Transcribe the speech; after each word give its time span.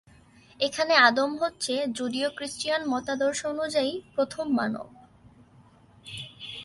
এখানে 0.59 0.93
আদম 0.99 1.31
হচ্ছে 1.37 1.73
জুডিও-ক্রিশ্চিয়ান 1.97 2.81
মতাদর্শ 2.85 3.39
অনুযায়ী 3.45 3.93
প্রথম 4.15 4.45
মানব। 4.53 4.87